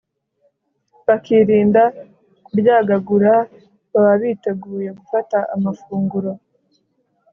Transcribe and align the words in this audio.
bakirinda 1.07 1.83
kuryagagura 2.45 3.33
baba 3.91 4.13
biteguye 4.21 4.89
gufata 4.99 5.37
amafunguro 5.55 6.31